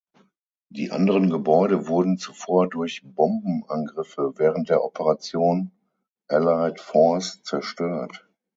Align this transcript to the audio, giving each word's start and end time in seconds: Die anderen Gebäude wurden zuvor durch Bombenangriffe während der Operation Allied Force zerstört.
Die 0.69 0.89
anderen 0.91 1.29
Gebäude 1.29 1.87
wurden 1.87 2.17
zuvor 2.17 2.67
durch 2.67 3.03
Bombenangriffe 3.05 4.33
während 4.37 4.69
der 4.69 4.83
Operation 4.83 5.69
Allied 6.27 6.79
Force 6.81 7.43
zerstört. 7.43 8.27